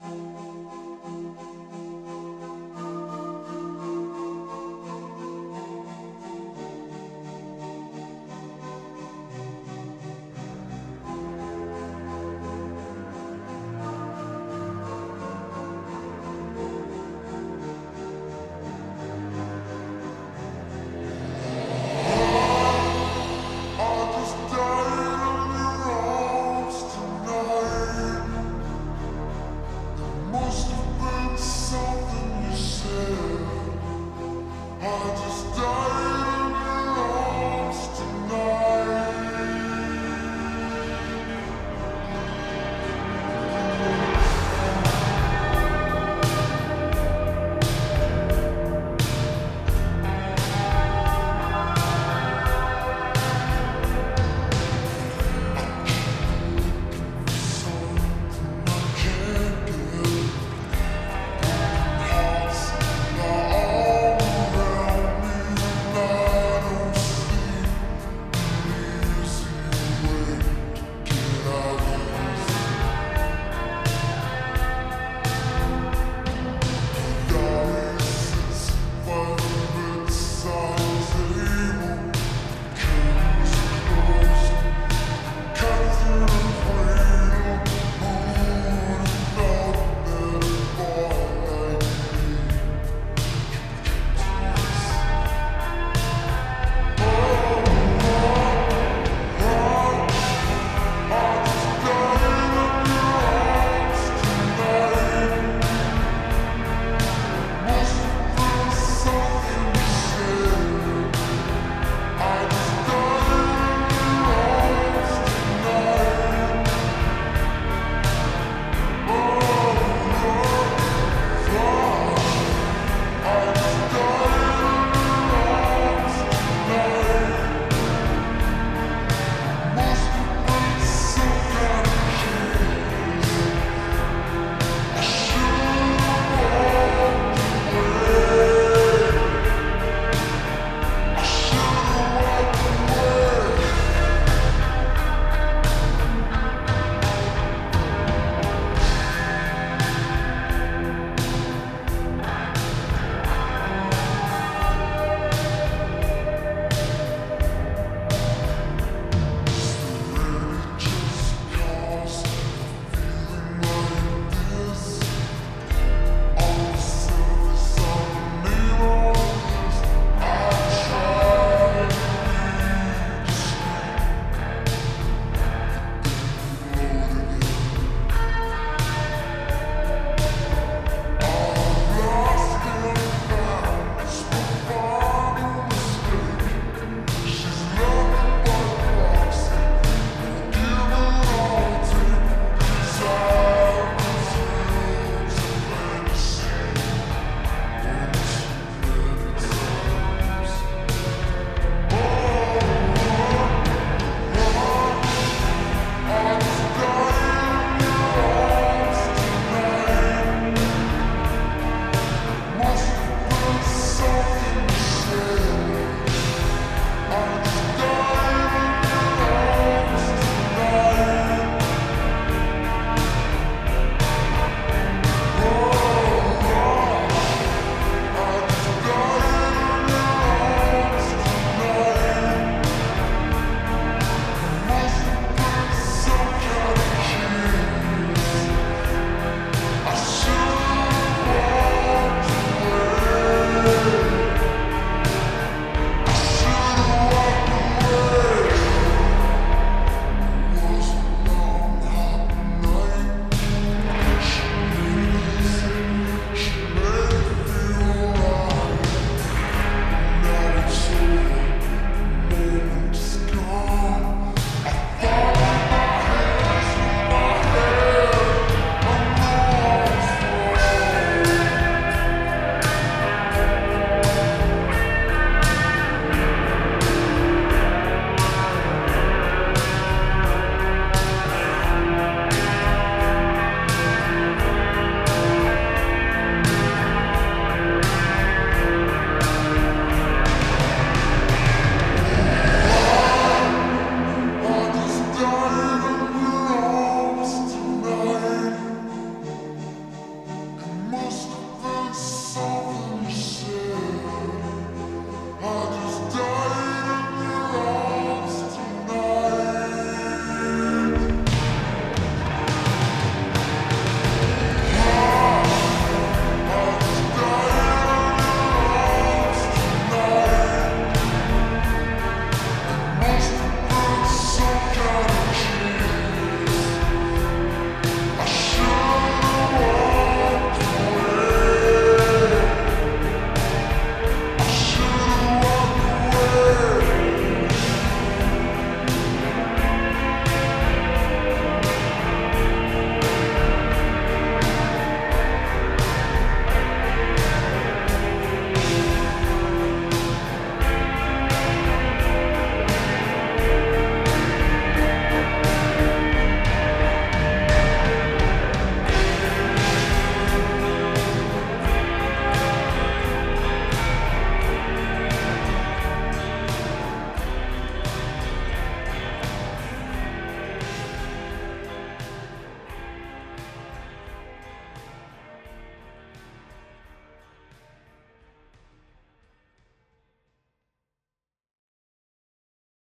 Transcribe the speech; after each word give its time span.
Música 0.00 0.55